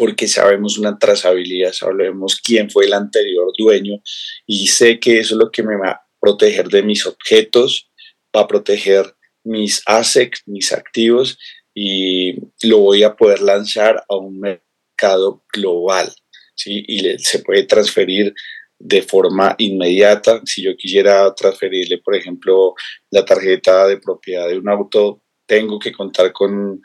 [0.00, 4.00] porque sabemos una trazabilidad, sabemos quién fue el anterior dueño
[4.46, 7.90] y sé que eso es lo que me va a proteger de mis objetos,
[8.34, 11.36] va a proteger mis assets, mis activos
[11.74, 16.10] y lo voy a poder lanzar a un mercado global,
[16.54, 16.82] ¿sí?
[16.88, 18.32] Y se puede transferir
[18.78, 20.40] de forma inmediata.
[20.46, 22.72] Si yo quisiera transferirle, por ejemplo,
[23.10, 26.80] la tarjeta de propiedad de un auto, tengo que contar con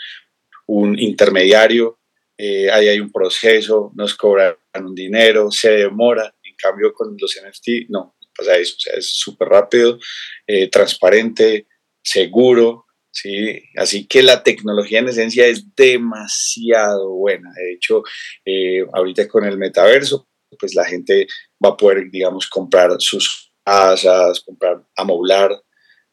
[0.67, 1.97] un intermediario
[2.37, 7.35] eh, ahí hay un proceso, nos cobran un dinero, se demora, en cambio con los
[7.41, 9.99] NFT no, pasa eso, o sea, es súper rápido,
[10.45, 11.67] eh, transparente,
[12.03, 13.61] seguro, ¿sí?
[13.77, 18.03] Así que la tecnología en esencia es demasiado buena, de hecho,
[18.45, 20.27] eh, ahorita con el metaverso,
[20.59, 21.27] pues la gente
[21.63, 25.51] va a poder, digamos, comprar sus casas, comprar, amoblar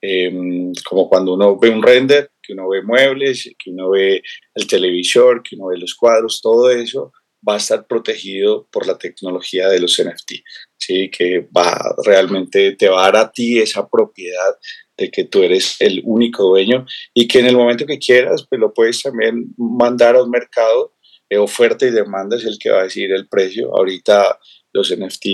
[0.02, 4.22] em, como cuando uno ve un render, que uno ve muebles, que uno ve
[4.54, 7.12] el televisor, que uno ve los cuadros, todo eso
[7.48, 10.32] va a estar protegido por la tecnología de los NFT,
[10.78, 11.10] ¿sí?
[11.10, 14.56] que va realmente te va a dar a ti esa propiedad
[14.96, 18.60] de que tú eres el único dueño y que en el momento que quieras, pues
[18.60, 20.94] lo puedes también mandar a un mercado,
[21.28, 23.74] eh, oferta y demanda es el que va a decir el precio.
[23.74, 24.38] Ahorita
[24.72, 25.26] los NFT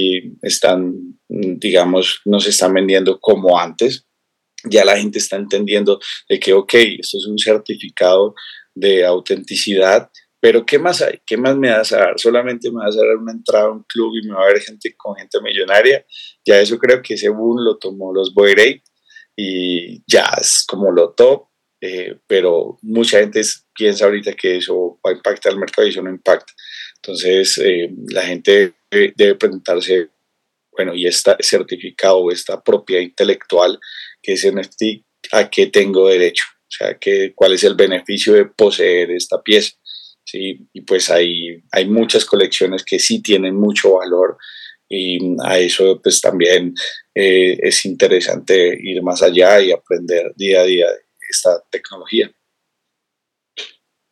[0.43, 0.95] están,
[1.29, 4.08] digamos, no se están vendiendo como antes,
[4.65, 8.35] ya la gente está entendiendo de que, ok, esto es un certificado
[8.75, 11.21] de autenticidad, pero ¿qué más hay?
[11.27, 12.19] ¿Qué más me vas a dar?
[12.19, 14.61] Solamente me vas a dar una entrada a un club y me va a ver
[14.61, 16.05] gente con gente millonaria.
[16.47, 18.83] Ya eso creo que ese boom lo tomó los Boy
[19.37, 21.49] y ya es como lo top,
[21.81, 23.41] eh, pero mucha gente
[23.75, 26.53] piensa ahorita que eso va a impactar el mercado y eso no impacta.
[26.97, 30.11] Entonces eh, la gente debe preguntarse,
[30.73, 33.79] bueno, ¿y este certificado, esta propiedad intelectual
[34.23, 36.45] que es NFT, a qué tengo derecho?
[36.63, 39.73] O sea, que, ¿cuál es el beneficio de poseer esta pieza?
[40.25, 40.69] ¿sí?
[40.73, 44.37] Y pues hay, hay muchas colecciones que sí tienen mucho valor
[44.89, 46.75] y a eso pues también
[47.15, 50.87] eh, es interesante ir más allá y aprender día a día
[51.29, 52.31] esta tecnología.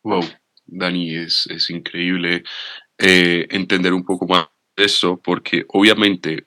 [0.03, 0.23] Wow,
[0.65, 2.43] Dani, es, es increíble
[2.97, 6.46] eh, entender un poco más de eso porque obviamente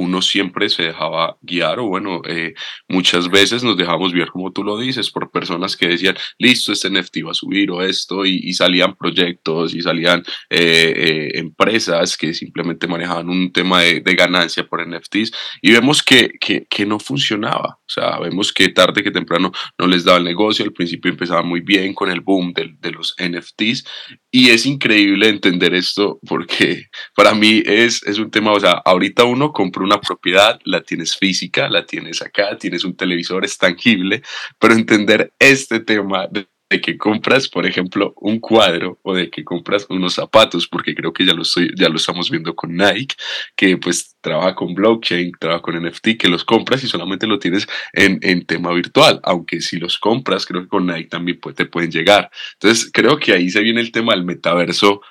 [0.00, 2.54] uno siempre se dejaba guiar o bueno, eh,
[2.88, 6.90] muchas veces nos dejamos guiar como tú lo dices por personas que decían, listo, este
[6.90, 12.34] NFT va a subir o esto y, salían proyectos y salían eh, eh, empresas que
[12.34, 15.32] simplemente manejaban un tema de, ganancia por NFTs
[15.62, 17.78] y vemos que, que, no funcionaba.
[17.80, 21.42] O sea, vemos que tarde que temprano no les daba el negocio, al principio empezaba
[21.42, 23.84] muy bien con el boom de, los NFTs
[24.32, 29.24] y es increíble entender esto porque para mí es, es un tema, o sea, ahorita
[29.24, 34.22] uno compra una propiedad, la tienes física, la tienes acá, tienes un televisor, es tangible,
[34.58, 36.46] pero entender este tema de,
[36.80, 41.26] que compras, por ejemplo, un cuadro o de que compras unos zapatos, porque creo que
[41.26, 43.16] ya lo, estoy, ya lo estamos viendo con Nike,
[43.56, 47.66] que pues trabaja con blockchain, trabaja con NFT, que los compras y solamente lo tienes
[47.92, 51.90] en, en tema virtual, aunque si los compras, creo que con Nike también te pueden
[51.90, 52.30] llegar.
[52.52, 55.02] Entonces, creo que ahí se viene el tema del metaverso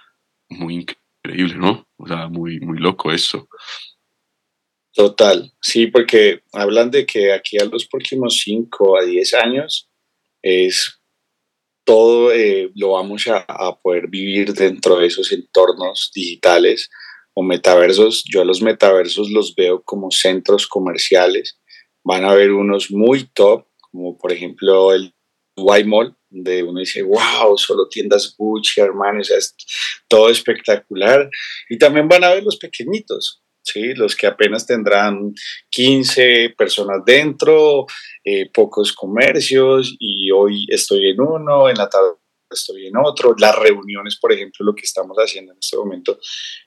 [0.48, 1.86] muy increíble, ¿no?
[1.98, 3.50] O sea, muy, muy loco eso.
[5.00, 9.90] Total, sí, porque hablan de que aquí a los próximos 5 a 10 años
[10.42, 11.00] es
[11.86, 13.46] todo eh, lo vamos a,
[13.82, 16.90] poder vivir dentro de esos entornos digitales
[17.34, 18.26] o metaversos.
[18.30, 21.62] Yo a los metaversos los veo como centros comerciales.
[22.04, 25.14] Van a haber unos muy top, como por ejemplo el
[25.56, 29.56] Y Mall, donde uno dice, wow, solo tiendas Gucci, Armani, o sea, es
[30.10, 31.30] todo espectacular.
[31.70, 33.94] Y también van a ver los pequeñitos, ¿sí?
[33.96, 35.34] los que apenas tendrán
[35.70, 37.86] 15 personas dentro,
[38.24, 42.10] eh, pocos comercios y hoy estoy en uno, en la tarde
[42.50, 43.36] estoy en otro.
[43.38, 46.20] Las reuniones, por ejemplo, lo que estamos haciendo en este momento,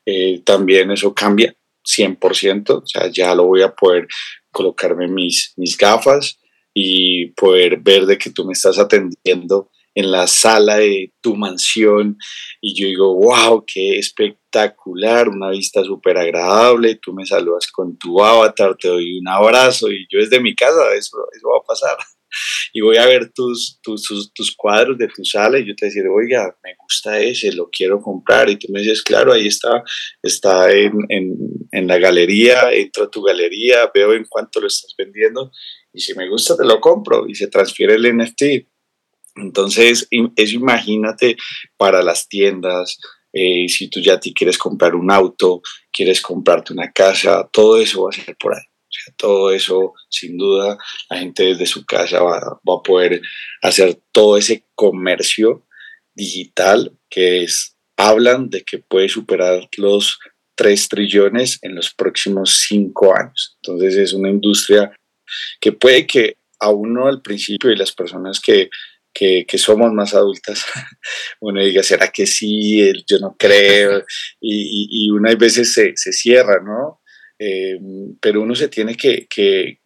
[0.06, 4.06] eh, también eso cambia 100%, o sea, ya lo voy a poder
[4.50, 6.38] colocarme mis, mis gafas
[6.74, 12.16] y poder ver de que tú me estás atendiendo en la sala de tu mansión
[12.60, 18.22] y yo digo, wow, qué espectacular, una vista súper agradable, tú me saludas con tu
[18.22, 21.96] avatar, te doy un abrazo y yo desde mi casa, eso, eso va a pasar.
[22.72, 26.08] Y voy a ver tus, tus, tus, cuadros de tu sala y yo te deciré,
[26.08, 28.48] oiga, me gusta ese, lo quiero comprar.
[28.48, 29.84] Y tú me dices, claro, ahí está,
[30.22, 31.34] está en, en,
[31.72, 35.52] en la galería, entro a tu galería, veo en cuánto lo estás vendiendo
[35.92, 38.42] y si me gusta te lo compro y se transfiere el NFT
[39.34, 41.36] entonces, eso imagínate
[41.76, 42.98] para las tiendas,
[43.32, 48.02] eh, si tú ya te quieres comprar un auto, quieres comprarte una casa, todo eso
[48.02, 48.62] va a ser por ahí.
[49.16, 50.76] todo eso, sin duda,
[51.08, 53.22] la gente desde su casa va, va, a poder
[53.62, 55.66] hacer todo ese comercio
[56.14, 60.18] digital que es, hablan de que puede superar los
[60.56, 63.56] 3 trillones en los próximos 5 años.
[63.62, 64.92] Entonces es una industria
[65.58, 68.70] que puede que a uno al principio y las personas que
[69.12, 70.64] que, somos más adultas,
[71.40, 72.92] uno diga, ¿será que sí?
[73.06, 74.04] Yo no creo.
[74.40, 77.00] Y, y, una vez veces se, se cierra, ¿no?
[77.38, 77.78] Eh,
[78.20, 79.80] pero uno se tiene que, que,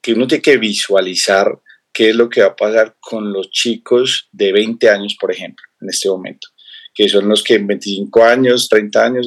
[0.00, 1.46] que, uno tiene que visualizar
[1.92, 5.64] qué es lo que va a pasar con los chicos de 20 años, por ejemplo,
[5.80, 6.48] en este momento,
[6.94, 9.26] que son los que en 25 años, 30 años,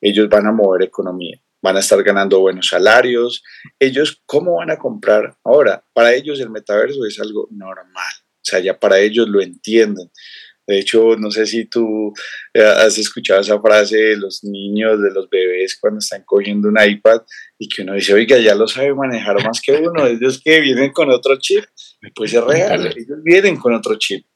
[0.00, 3.42] ellos van a mover economía van a estar ganando buenos salarios.
[3.78, 5.38] Ellos, ¿cómo van a comprar?
[5.42, 8.12] Ahora, para ellos el metaverso es algo normal.
[8.44, 10.10] O sea, ya para ellos lo entienden.
[10.66, 12.12] De hecho, no sé si tú
[12.54, 16.76] eh, has escuchado esa frase de los niños, de los bebés cuando están cogiendo un
[16.82, 17.20] iPad
[17.58, 20.92] y que uno dice, oiga, ya lo sabe manejar más que uno, ellos que vienen
[20.92, 21.64] con otro chip,
[22.14, 24.26] pues es real, ellos vienen con otro chip.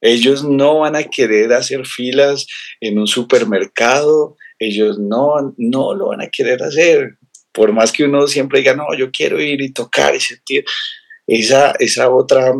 [0.00, 2.46] Ellos no van a querer hacer filas
[2.80, 7.18] en un supermercado, ellos no, no lo van a querer hacer.
[7.52, 10.64] Por más que uno siempre diga, no, yo quiero ir y tocar y sentir
[11.26, 12.52] esa, esa otra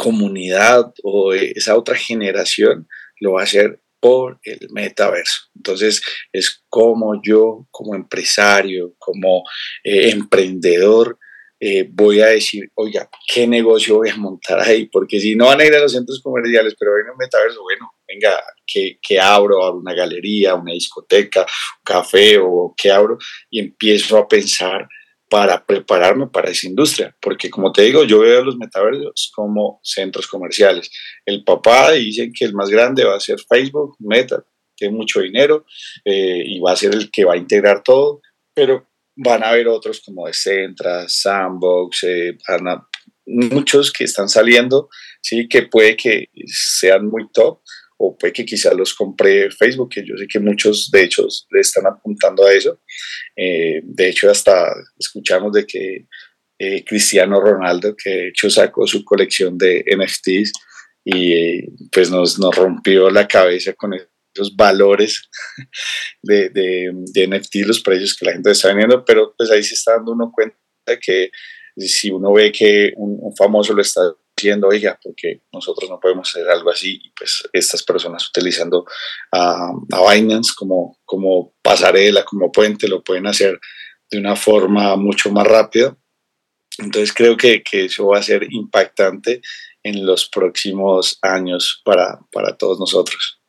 [0.00, 2.88] comunidad o esa otra generación
[3.20, 5.50] lo va a hacer por el metaverso.
[5.54, 6.00] Entonces
[6.32, 9.44] es como yo, como empresario, como
[9.84, 11.18] eh, emprendedor,
[11.62, 14.86] eh, voy a decir, oiga, ¿qué negocio voy a montar ahí?
[14.86, 17.92] Porque si no van a ir a los centros comerciales, pero ven un metaverso, bueno,
[18.08, 19.62] venga, ¿qué, qué abro?
[19.62, 23.18] ¿Abro una galería, una discoteca, un café o qué abro?
[23.50, 24.88] Y empiezo a pensar
[25.30, 30.26] para prepararme para esa industria, porque como te digo, yo veo los metaversos como centros
[30.26, 30.90] comerciales.
[31.24, 35.64] El papá dice que el más grande va a ser Facebook, Meta, tiene mucho dinero
[36.04, 38.20] eh, y va a ser el que va a integrar todo,
[38.52, 42.36] pero van a haber otros como Decentra, Sandbox, eh,
[43.26, 44.88] muchos que están saliendo,
[45.22, 47.60] sí, que puede que sean muy top,
[48.02, 51.60] o puede que quizás los compre Facebook, que yo sé que muchos de hecho le
[51.60, 52.80] están apuntando a eso.
[53.36, 56.06] Eh, de hecho, hasta escuchamos de que
[56.58, 60.52] eh, Cristiano Ronaldo, que de hecho sacó su colección de NFTs
[61.04, 65.28] y pues nos, nos, rompió la cabeza con esos valores
[66.22, 69.74] de, de, de NFT, los precios que la gente está vendiendo, pero pues ahí se
[69.74, 70.56] está dando uno cuenta
[71.02, 71.30] que
[71.76, 74.00] si uno ve que un, un famoso lo está
[74.42, 78.84] diciendo, oiga, porque nosotros no podemos hacer algo así, y pues estas personas utilizando
[79.32, 79.72] a,
[80.12, 83.58] Binance como, como pasarela, como puente, lo pueden hacer
[84.10, 85.96] de una forma mucho más rápida.
[86.78, 89.40] Entonces creo que, que eso va a ser impactante
[89.82, 93.39] en los próximos años para, para todos nosotros.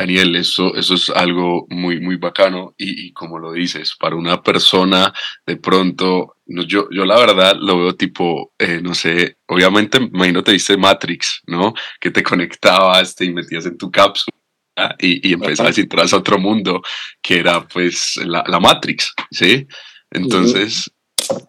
[0.00, 5.12] Daniel, eso, eso es algo muy, muy bacano y, como lo dices, para una persona
[5.46, 10.52] de pronto, yo, yo la verdad lo veo tipo, eh, no sé, obviamente, imagino te
[10.52, 11.74] viste Matrix, ¿no?
[12.00, 14.34] Que te conectabas, te metías en tu cápsula
[14.98, 16.80] y, y empezabas a entrar a otro mundo
[17.20, 19.66] que era pues la, la Matrix, ¿sí?
[20.10, 20.90] Entonces,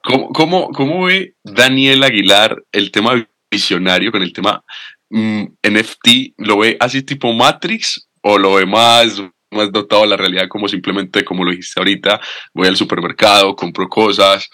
[0.04, 4.62] ¿cómo, cómo, ¿cómo ve Daniel Aguilar el tema visionario con el tema
[5.10, 6.34] mm, NFT?
[6.36, 10.68] ¿Lo ve así tipo Matrix o lo ve más, más dotado a la realidad como
[10.68, 12.20] simplemente, como lo dijiste ahorita,
[12.54, 14.50] voy al supermercado, compro cosas,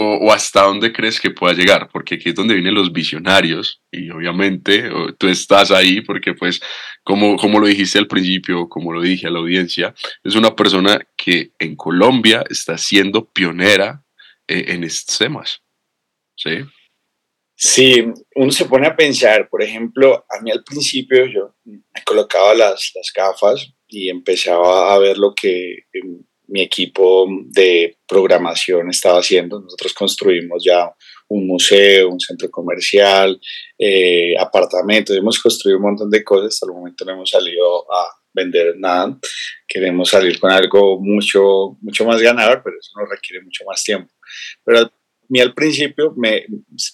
[0.00, 4.08] o, hasta dónde crees que pueda llegar, porque aquí es donde vienen los visionarios y
[4.10, 6.60] obviamente tú estás ahí porque pues
[7.02, 11.00] como, como lo dijiste al principio, como lo dije a la audiencia, es una persona
[11.16, 14.04] que en Colombia está siendo pionera
[14.46, 15.62] eh, en estos temas.
[16.36, 16.64] ¿Sí?
[17.60, 18.04] Sí,
[18.36, 22.92] uno se pone a pensar, por ejemplo, a mí al principio yo me colocaba las,
[22.94, 29.60] las gafas y empezaba a ver lo que em, mi equipo de programación estaba haciendo.
[29.60, 30.88] Nosotros construimos ya
[31.26, 33.40] un museo, un centro comercial,
[33.76, 38.08] eh, apartamentos, hemos construido un montón de cosas, hasta el momento no hemos salido a
[38.32, 39.18] vender nada,
[39.66, 44.14] queremos salir con algo mucho, mucho más ganador, pero eso nos requiere mucho más tiempo.
[44.64, 44.92] Pero
[45.28, 46.46] mí al principio, me,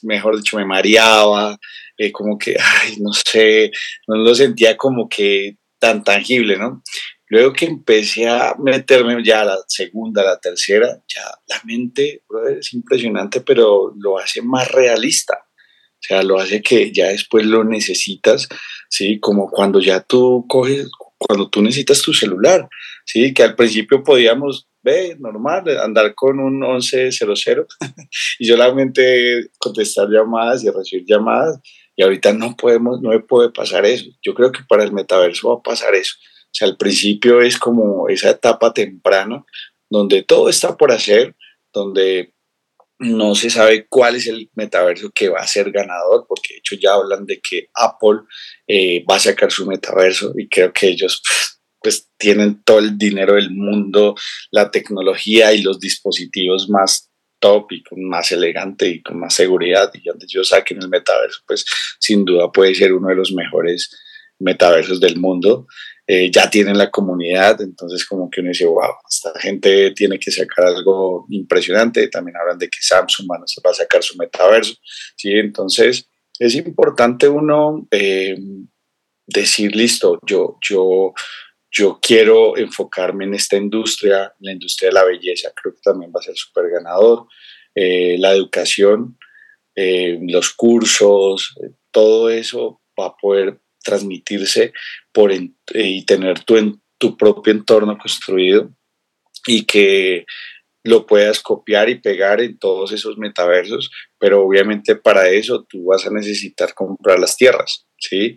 [0.02, 1.58] mejor dicho, me mareaba,
[1.96, 3.70] eh, como que, ay, no sé,
[4.08, 6.82] no lo sentía como que tan tangible, ¿no?
[7.28, 12.22] Luego que empecé a meterme ya a la segunda, a la tercera, ya la mente,
[12.58, 15.34] es impresionante, pero lo hace más realista.
[15.36, 18.46] O sea, lo hace que ya después lo necesitas,
[18.90, 19.18] ¿sí?
[19.20, 20.90] Como cuando ya tú coges,
[21.26, 22.68] cuando tú necesitas tu celular,
[23.04, 23.32] ¿sí?
[23.32, 27.66] Que al principio podíamos ve, normal, andar con un 1100
[28.38, 31.58] y solamente contestar llamadas y recibir llamadas.
[31.96, 34.04] Y ahorita no podemos, no puede pasar eso.
[34.22, 36.14] Yo creo que para el metaverso va a pasar eso.
[36.18, 39.44] O sea, al principio es como esa etapa temprana
[39.88, 41.34] donde todo está por hacer,
[41.72, 42.33] donde
[43.04, 46.76] no se sabe cuál es el metaverso que va a ser ganador, porque de hecho
[46.76, 48.20] ya hablan de que Apple
[48.66, 51.22] eh, va a sacar su metaverso y creo que ellos
[51.80, 54.14] pues tienen todo el dinero del mundo,
[54.50, 59.90] la tecnología y los dispositivos más top y con más elegante y con más seguridad
[59.92, 61.64] y antes yo saquen el metaverso, pues
[62.00, 63.90] sin duda puede ser uno de los mejores
[64.38, 65.66] metaversos del mundo.
[66.06, 70.30] Eh, ya tienen la comunidad, entonces como que uno dice, wow, esta gente tiene que
[70.30, 72.08] sacar algo impresionante.
[72.08, 74.74] También hablan de que Samsung va a sacar su metaverso,
[75.16, 75.32] ¿sí?
[75.32, 76.06] Entonces
[76.38, 78.36] es importante uno eh,
[79.26, 81.14] decir, listo, yo, yo
[81.76, 86.20] yo quiero enfocarme en esta industria, la industria de la belleza, creo que también va
[86.20, 87.26] a ser súper ganador,
[87.74, 89.18] eh, la educación,
[89.74, 91.52] los cursos,
[91.90, 94.72] todo eso va a poder transmitirse
[95.12, 98.70] por y tener tu, tu propio entorno construido
[99.46, 100.24] y que
[100.82, 106.06] lo puedas copiar y pegar en todos esos metaversos, pero obviamente para eso tú vas
[106.06, 108.36] a necesitar comprar las tierras, ¿sí?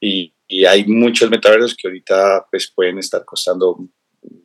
[0.00, 3.76] Y, y hay muchos metaversos que ahorita pues pueden estar costando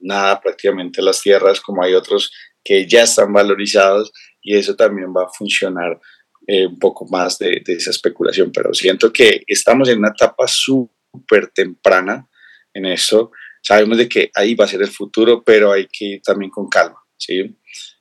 [0.02, 2.32] nada prácticamente las tierras, como hay otros
[2.64, 6.00] que ya están valorizados y eso también va a funcionar
[6.48, 10.48] eh, un poco más de, de, esa especulación, pero siento que estamos en una etapa
[10.48, 12.28] súper temprana
[12.74, 13.32] en eso,
[13.62, 16.68] sabemos de que ahí va a ser el futuro, pero hay que ir también con
[16.68, 17.58] calma, ¿sí?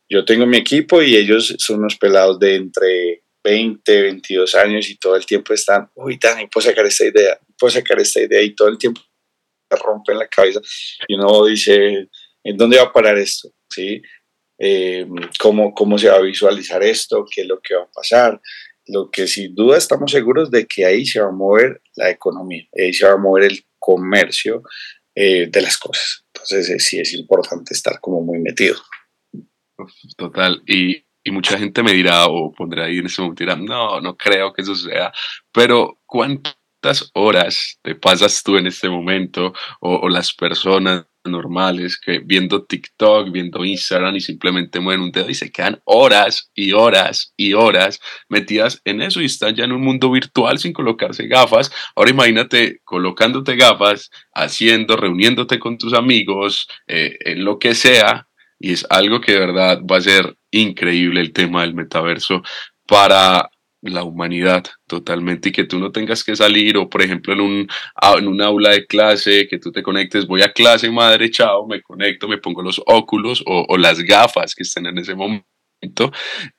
[0.09, 4.97] Yo tengo mi equipo y ellos son unos pelados de entre 20, 22 años y
[4.97, 8.55] todo el tiempo están, uy, Dani, puedo sacar esta idea, puedo sacar esta idea y
[8.55, 9.01] todo el tiempo
[9.70, 10.61] rompen la cabeza
[11.09, 12.09] y uno dice,
[12.45, 13.51] ¿en dónde va a parar esto?
[13.68, 14.01] ¿Sí?
[14.59, 15.07] Eh,
[15.38, 17.24] ¿cómo, ¿Cómo se va a visualizar esto?
[17.30, 18.40] ¿Qué es lo que va a pasar?
[18.86, 22.64] Lo que sin duda estamos seguros de que ahí se va a mover la economía,
[22.78, 24.62] ahí se va a mover el comercio
[25.14, 26.24] eh, de las cosas.
[26.34, 28.76] Entonces eh, sí es importante estar como muy metido.
[30.16, 30.62] Total.
[30.66, 34.16] Y, y mucha gente me dirá o pondrá ahí en ese momento, dirá, no, no
[34.16, 35.12] creo que eso sea.
[35.52, 42.20] Pero ¿cuántas horas te pasas tú en este momento o, o las personas normales que
[42.20, 47.33] viendo TikTok, viendo Instagram y simplemente mueven un dedo y se quedan horas y horas
[47.37, 51.72] y horas metidas en eso y están ya en un mundo virtual sin colocarse gafas.
[51.97, 58.72] Ahora imagínate colocándote gafas, haciendo, reuniéndote con tus amigos, eh, en lo que sea, y
[58.72, 62.43] es algo que de verdad va a ser increíble el tema del metaverso
[62.87, 63.51] para
[63.85, 67.68] la humanidad totalmente y que tú no tengas que salir o por ejemplo en un,
[68.18, 71.82] en un aula de clase que tú te conectes, voy a clase madre, chao, me
[71.82, 75.45] conecto, me pongo los óculos o, o las gafas que estén en ese momento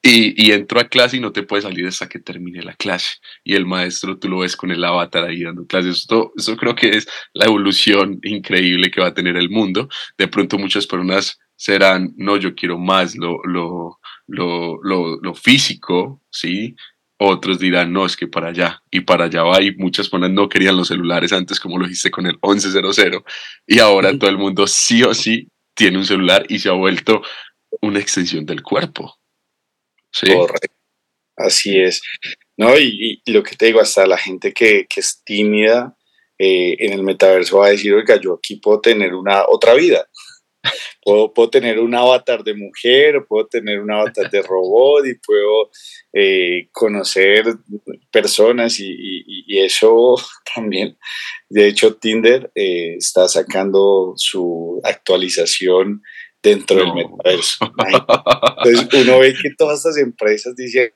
[0.01, 3.15] y, y, entro a clase y no te puedes salir hasta que termine la clase
[3.43, 5.97] y el maestro tú lo ves con el avatar ahí dando clases.
[5.97, 9.89] Esto, esto creo que es la evolución increíble que va a tener el mundo.
[10.17, 16.21] De pronto muchas personas serán, no, yo quiero más lo, lo, lo, lo, lo físico,
[16.29, 16.75] ¿sí?
[17.17, 19.61] Otros dirán, no, es que para allá y para allá va.
[19.61, 23.23] Y muchas personas no querían los celulares antes, como lo hiciste con el 1100.
[23.65, 27.21] Y ahora todo el mundo sí o sí tiene un celular y se ha vuelto
[27.81, 29.17] una extensión del cuerpo.
[30.11, 30.27] ¿Sí?
[30.27, 30.75] Correcto.
[31.37, 32.01] Así es.
[32.57, 35.95] No, y, y, lo que te digo, hasta la gente que, que es tímida
[36.37, 40.07] eh, en el metaverso va a decir, oiga, yo aquí puedo tener una otra vida.
[41.03, 45.69] Puedo, puedo, tener un avatar de mujer, puedo tener un avatar de robot y puedo
[46.11, 47.45] eh, conocer
[48.11, 50.15] personas y, y, y, eso
[50.55, 50.97] también.
[51.47, 56.01] De hecho, Tinder eh, está sacando su actualización
[56.41, 56.95] dentro no.
[56.95, 57.71] del metaverso.
[58.65, 60.91] Entonces uno ve que todas estas empresas dicen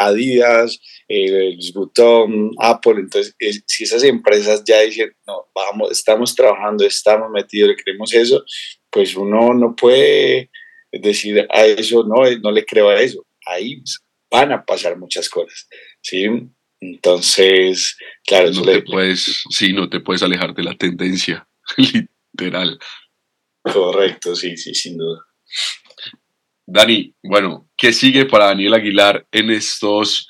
[0.00, 3.34] Adidas, eh, Button, Apple, entonces
[3.66, 8.42] si esas empresas ya dicen, no, vamos, estamos trabajando, estamos metidos, le queremos eso,
[8.90, 10.50] pues uno no puede
[10.92, 13.24] decir a eso, no, no le creo a eso.
[13.46, 13.82] Ahí
[14.30, 15.68] van a pasar muchas cosas,
[16.00, 16.26] ¿sí?
[16.80, 18.82] Entonces, claro, no te le...
[18.82, 22.78] puedes, sí, no te puedes alejar de la tendencia, literal.
[23.62, 25.20] Correcto, sí, sí, sin duda.
[26.66, 30.28] Dani, bueno, ¿qué sigue para Daniel Aguilar en estos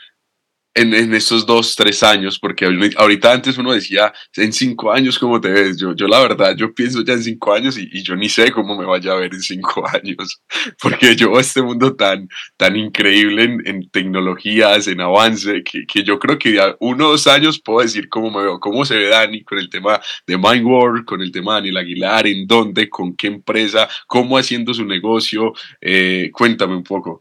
[0.74, 2.64] en, en, estos dos, tres años, porque
[2.96, 5.78] ahorita antes uno decía, en cinco años, ¿cómo te ves?
[5.78, 8.52] Yo, yo la verdad, yo pienso ya en cinco años y, y yo ni sé
[8.52, 10.42] cómo me vaya a ver en cinco años,
[10.80, 16.18] porque yo este mundo tan, tan increíble en, en tecnologías, en avance, que, que, yo
[16.18, 19.08] creo que ya uno o dos años puedo decir cómo me veo, cómo se ve
[19.08, 23.16] Dani con el tema de Mindworld, con el tema de Daniel Aguilar, en dónde, con
[23.16, 27.20] qué empresa, cómo haciendo su negocio, eh, cuéntame un poco.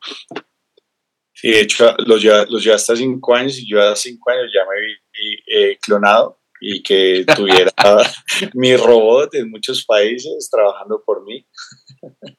[1.40, 4.52] Sí, de hecho, los lleva, los lleva hasta cinco años y yo a cinco años
[4.54, 7.72] ya me vi eh, clonado y que tuviera
[8.54, 11.48] mi robot en muchos países trabajando por mí.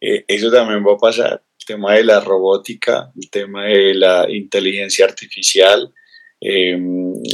[0.00, 1.44] eh, eso también va a pasar.
[1.60, 5.92] El tema de la robótica, el tema de la inteligencia artificial.
[6.40, 6.78] Eh,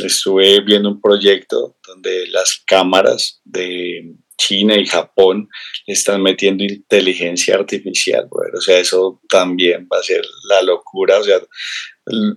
[0.04, 5.48] estuve viendo un proyecto donde las cámaras de China y Japón
[5.86, 11.38] están metiendo inteligencia artificial, o sea, eso también va a ser la locura, o sea,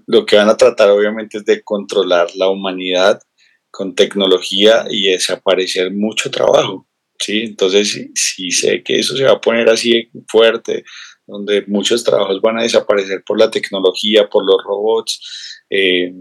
[0.06, 3.22] lo que van a tratar obviamente es de controlar la humanidad
[3.72, 6.88] con tecnología y desaparecer mucho trabajo,
[7.18, 7.44] ¿sí?
[7.44, 10.84] Entonces, sí, sí sé que eso se va a poner así fuerte,
[11.26, 16.12] donde muchos trabajos van a desaparecer por la tecnología, por los robots, eh,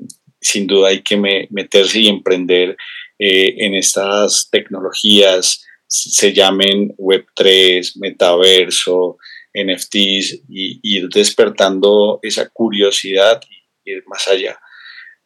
[0.41, 2.77] sin duda hay que me, meterse y emprender
[3.19, 9.19] eh, en estas tecnologías, se llamen Web3, metaverso,
[9.53, 13.43] NFTs, y, ir despertando esa curiosidad
[13.85, 14.59] y ir más allá.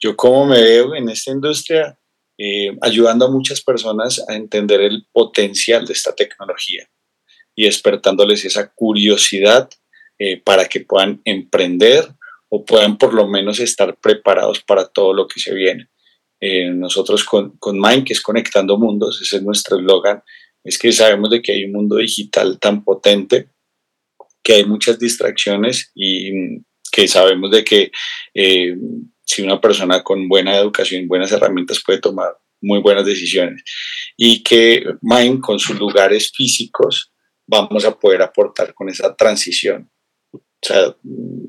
[0.00, 1.96] Yo como me veo en esta industria,
[2.36, 6.86] eh, ayudando a muchas personas a entender el potencial de esta tecnología
[7.54, 9.70] y despertándoles esa curiosidad
[10.18, 12.04] eh, para que puedan emprender
[12.48, 15.88] o puedan por lo menos estar preparados para todo lo que se viene.
[16.40, 20.22] Eh, nosotros con, con Mind, que es Conectando Mundos, ese es nuestro eslogan,
[20.66, 23.50] es que sabemos de que hay un mundo digital tan potente,
[24.42, 26.58] que hay muchas distracciones y
[26.90, 27.92] que sabemos de que
[28.34, 28.76] eh,
[29.24, 33.62] si una persona con buena educación, buenas herramientas puede tomar muy buenas decisiones
[34.16, 37.12] y que Mind con sus lugares físicos
[37.46, 39.88] vamos a poder aportar con esa transición.
[40.32, 40.96] O sea,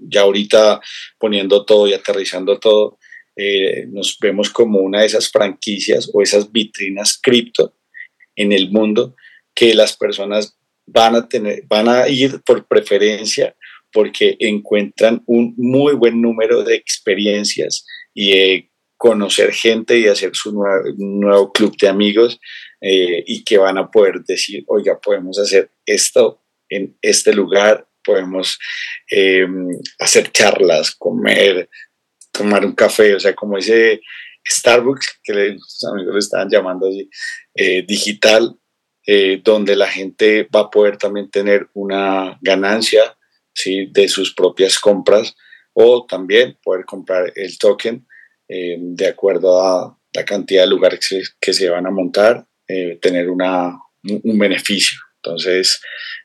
[0.09, 0.80] ya ahorita
[1.18, 2.99] poniendo todo y aterrizando todo,
[3.36, 7.76] eh, nos vemos como una de esas franquicias o esas vitrinas cripto
[8.38, 9.15] en el mundo
[9.53, 13.55] que las personas van a tener, van a ir por preferencia
[13.91, 20.83] porque encuentran un muy buen número de experiencias y conocer gente y hacer su nuevo,
[20.97, 22.39] nuevo club de amigos
[22.81, 28.57] eh, y que van a poder decir, oiga, podemos hacer esto en este lugar, podemos
[29.11, 29.45] eh,
[29.99, 31.69] hacer charlas, comer,
[32.31, 34.01] tomar un café, o sea, como ese
[34.49, 37.09] Starbucks que los amigos le estaban llamando así,
[37.55, 38.55] eh, digital,
[39.05, 43.17] eh, donde la gente va a poder también tener una ganancia
[43.53, 43.87] ¿sí?
[43.91, 45.35] de sus propias compras
[45.73, 48.05] o también poder comprar el token
[48.47, 52.45] eh, de acuerdo a la cantidad de lugares que, se van a montar,
[53.01, 54.99] tener una, un beneficio.
[55.17, 55.79] Entonces,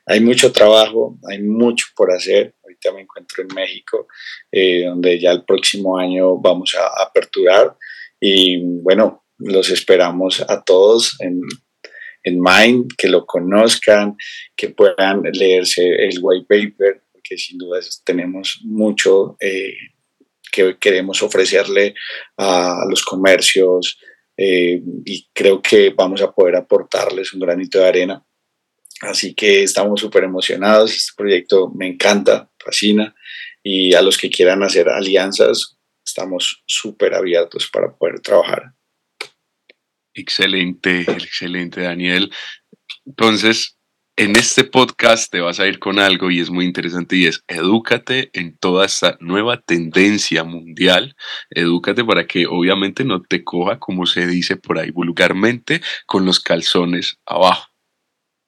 [0.05, 2.55] hay mucho trabajo, hay mucho por hacer
[2.91, 4.07] me encuentro en México,
[4.51, 7.77] donde ya el próximo año vamos a aperturar.
[8.25, 11.41] Y bueno, los esperamos a todos en,
[12.23, 14.15] en Mind, que lo conozcan,
[14.55, 19.75] que puedan leerse el white paper, porque sin duda tenemos mucho eh,
[20.49, 21.95] que queremos ofrecerle
[22.37, 23.99] a los comercios
[24.37, 28.25] eh, y creo que vamos a poder aportarles un granito de arena.
[29.01, 33.13] Así que estamos súper emocionados, este proyecto me encanta, fascina
[33.61, 38.73] y a los que quieran hacer alianzas, estamos súper abiertos para poder trabajar.
[40.13, 42.31] Excelente, excelente, Daniel.
[43.05, 43.77] Entonces,
[44.15, 47.43] en este podcast te vas a ir con algo y es muy interesante y es
[47.47, 51.15] edúcate en toda esta nueva tendencia mundial.
[51.49, 56.39] Edúcate para que obviamente no te coja, como se dice por ahí vulgarmente, con los
[56.39, 57.72] calzones abajo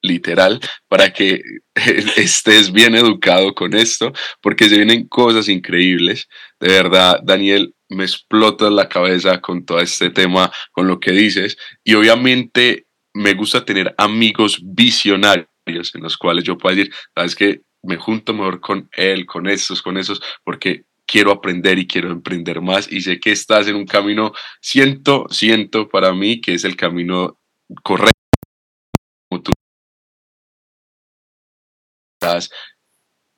[0.06, 1.42] literal, para que
[2.16, 6.28] estés bien educado con esto, porque se vienen cosas increíbles.
[6.60, 11.56] De verdad, Daniel, me explota la cabeza con todo este tema, con lo que dices,
[11.84, 17.62] y obviamente me gusta tener amigos visionarios en los cuales yo pueda decir, sabes que
[17.82, 22.60] me junto mejor con él, con estos, con esos, porque quiero aprender y quiero emprender
[22.60, 26.76] más y sé que estás en un camino, siento, siento para mí que es el
[26.76, 27.38] camino
[27.82, 28.16] correcto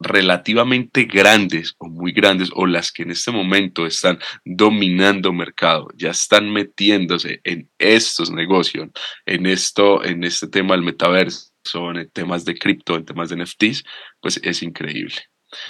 [0.00, 6.10] relativamente grandes o muy grandes o las que en este momento están dominando mercado, ya
[6.10, 8.88] están metiéndose en estos negocios,
[9.26, 11.50] en esto, en este tema del metaverso,
[11.94, 13.84] en temas de cripto, en temas de NFTs,
[14.20, 15.16] pues es increíble.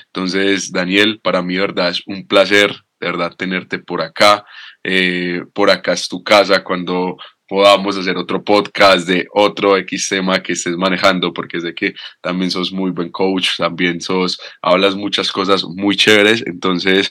[0.07, 4.45] Entonces, Daniel, para mí, verdad, es un placer, de verdad, tenerte por acá.
[4.83, 7.17] Eh, por acá es tu casa cuando
[7.49, 12.51] podamos hacer otro podcast de otro X tema que estés manejando, porque sé que también
[12.51, 17.11] sos muy buen coach, también sos, hablas muchas cosas muy chéveres, entonces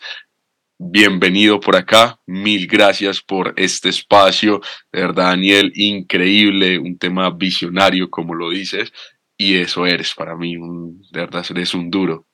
[0.77, 4.61] bienvenido por acá, mil gracias por este espacio,
[4.91, 8.93] de verdad Daniel, increíble, un tema visionario como lo dices,
[9.35, 12.27] y eso eres para mí, de verdad eres un duro.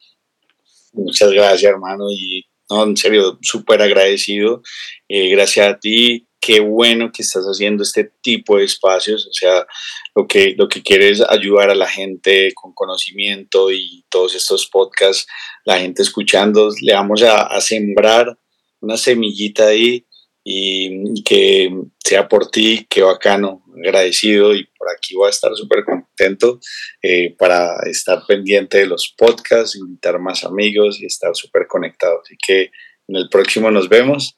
[0.91, 4.61] Muchas gracias hermano, y no, en serio, súper agradecido,
[5.07, 9.65] eh, gracias a ti, qué bueno que estás haciendo este tipo de espacios, o sea,
[10.13, 14.67] lo que, lo que quieres es ayudar a la gente con conocimiento y todos estos
[14.67, 15.25] podcasts,
[15.63, 18.37] la gente escuchando, le vamos a, sembrar
[18.81, 20.05] una semillita ahí
[20.43, 21.71] y, que
[22.03, 26.59] sea por ti, qué bacano, agradecido y por aquí voy a estar súper contento
[27.01, 32.19] eh, para estar pendiente de los podcasts, invitar más amigos y estar súper conectado.
[32.21, 32.63] Así que
[33.07, 34.37] en el próximo nos vemos.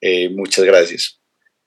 [0.00, 1.21] Eh, muchas gracias.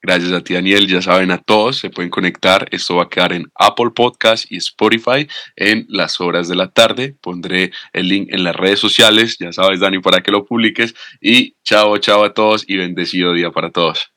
[0.06, 0.86] Gracias a ti, Daniel.
[0.86, 2.68] Ya saben, a todos se pueden conectar.
[2.70, 5.26] Esto va a quedar en Apple Podcast y Spotify
[5.56, 7.16] en las horas de la tarde.
[7.20, 9.36] Pondré el link en las redes sociales.
[9.40, 10.94] Ya sabes, Dani, para que lo publiques.
[11.20, 14.12] Y chao, chao a todos y bendecido día para todos.